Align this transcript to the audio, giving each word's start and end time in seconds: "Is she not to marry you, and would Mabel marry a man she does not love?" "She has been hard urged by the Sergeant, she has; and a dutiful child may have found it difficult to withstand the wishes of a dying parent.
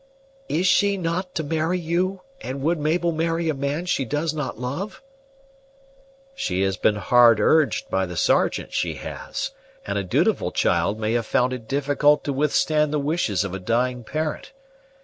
"Is 0.49 0.65
she 0.65 0.97
not 0.97 1.35
to 1.35 1.43
marry 1.43 1.77
you, 1.77 2.21
and 2.41 2.63
would 2.63 2.79
Mabel 2.79 3.11
marry 3.11 3.49
a 3.49 3.53
man 3.53 3.85
she 3.85 4.03
does 4.03 4.33
not 4.33 4.57
love?" 4.57 5.03
"She 6.33 6.63
has 6.63 6.75
been 6.75 6.95
hard 6.95 7.39
urged 7.39 7.87
by 7.91 8.07
the 8.07 8.17
Sergeant, 8.17 8.73
she 8.73 8.95
has; 8.95 9.51
and 9.85 9.99
a 9.99 10.03
dutiful 10.03 10.51
child 10.51 10.99
may 10.99 11.13
have 11.13 11.27
found 11.27 11.53
it 11.53 11.67
difficult 11.67 12.23
to 12.23 12.33
withstand 12.33 12.91
the 12.91 12.97
wishes 12.97 13.43
of 13.43 13.53
a 13.53 13.59
dying 13.59 14.03
parent. 14.03 14.53